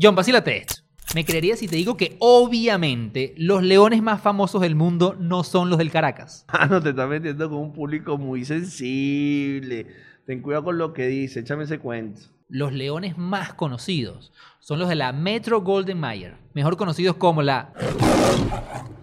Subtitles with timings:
[0.00, 0.74] John, vacílate esto.
[1.16, 5.70] Me creerías si te digo que obviamente los leones más famosos del mundo no son
[5.70, 6.46] los del Caracas.
[6.52, 9.88] Ah, no te estás metiendo con un público muy sensible.
[10.24, 12.20] Ten cuidado con lo que dice, échame ese cuento.
[12.48, 17.72] Los leones más conocidos son los de la Metro Golden Mayer, mejor conocidos como la...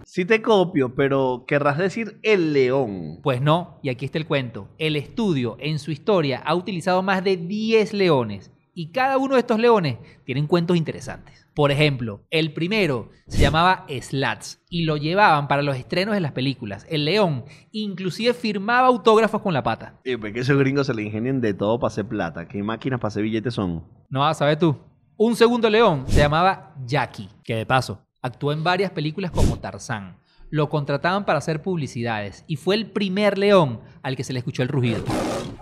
[0.05, 3.19] Sí te copio, pero querrás decir el león.
[3.21, 4.69] Pues no, y aquí está el cuento.
[4.77, 9.39] El estudio en su historia ha utilizado más de 10 leones y cada uno de
[9.39, 11.47] estos leones tienen cuentos interesantes.
[11.55, 16.33] Por ejemplo, el primero se llamaba Slats y lo llevaban para los estrenos de las
[16.33, 16.85] películas.
[16.89, 19.99] El león inclusive firmaba autógrafos con la pata.
[20.03, 22.47] Y pues que esos gringos se le ingenian de todo para hacer plata.
[22.47, 23.85] ¿Qué máquinas para hacer billetes son?
[24.09, 24.77] No saber tú.
[25.15, 30.17] Un segundo león se llamaba Jackie, que de paso actuó en varias películas como Tarzán.
[30.49, 34.63] Lo contrataban para hacer publicidades y fue el primer león al que se le escuchó
[34.63, 35.03] el rugido.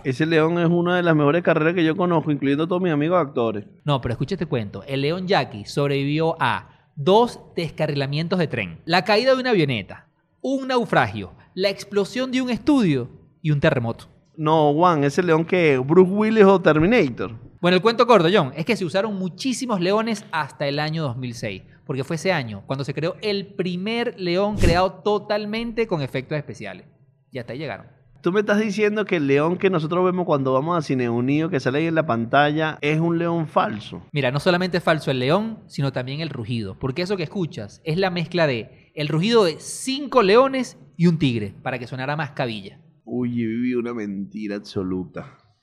[0.04, 2.92] Ese león es una de las mejores carreras que yo conozco, incluyendo a todos mis
[2.92, 3.64] amigos actores.
[3.84, 4.82] No, pero escucha este cuento.
[4.84, 10.08] El león Jackie sobrevivió a dos descarrilamientos de tren, la caída de una avioneta,
[10.42, 13.08] un naufragio, la explosión de un estudio
[13.40, 14.08] y un terremoto.
[14.36, 17.32] No, Juan, ese león que Bruce Willis o Terminator.
[17.60, 21.62] Bueno, el cuento corto, John, es que se usaron muchísimos leones hasta el año 2006,
[21.86, 26.86] porque fue ese año cuando se creó el primer león creado totalmente con efectos especiales.
[27.30, 27.86] Y hasta ahí llegaron.
[28.24, 31.50] Tú me estás diciendo que el león que nosotros vemos cuando vamos a Cine Unido,
[31.50, 34.02] que sale ahí en la pantalla, es un león falso.
[34.12, 37.82] Mira, no solamente es falso el león, sino también el rugido, porque eso que escuchas
[37.84, 42.16] es la mezcla de el rugido de cinco leones y un tigre, para que sonara
[42.16, 42.80] más cabilla.
[43.04, 45.36] Uy, viví una mentira absoluta.